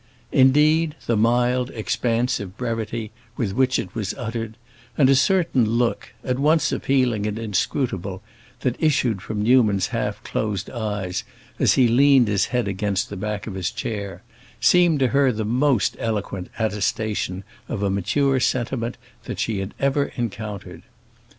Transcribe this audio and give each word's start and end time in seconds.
Indeed, 0.31 0.95
the 1.05 1.15
mild, 1.15 1.69
expansive 1.75 2.57
brevity 2.57 3.11
with 3.37 3.51
which 3.53 3.77
it 3.77 3.93
was 3.93 4.15
uttered, 4.15 4.57
and 4.97 5.11
a 5.11 5.15
certain 5.15 5.63
look, 5.69 6.11
at 6.23 6.39
once 6.39 6.71
appealing 6.71 7.27
and 7.27 7.37
inscrutable, 7.37 8.23
that 8.61 8.77
issued 8.81 9.21
from 9.21 9.43
Newman's 9.43 9.89
half 9.93 10.23
closed 10.23 10.71
eyes 10.71 11.23
as 11.59 11.75
he 11.75 11.87
leaned 11.87 12.29
his 12.29 12.45
head 12.47 12.67
against 12.67 13.11
the 13.11 13.15
back 13.15 13.45
of 13.45 13.53
his 13.53 13.69
chair, 13.69 14.23
seemed 14.59 14.99
to 15.01 15.09
her 15.09 15.31
the 15.31 15.45
most 15.45 15.95
eloquent 15.99 16.49
attestation 16.57 17.43
of 17.69 17.83
a 17.83 17.91
mature 17.91 18.39
sentiment 18.39 18.97
that 19.25 19.39
she 19.39 19.59
had 19.59 19.75
ever 19.79 20.05
encountered. 20.15 20.81